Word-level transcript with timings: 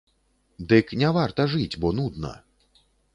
Дык 0.71 0.93
не 1.01 1.11
варта 1.17 1.45
жыць, 1.53 1.77
бо 1.83 1.91
нудна. 1.99 2.33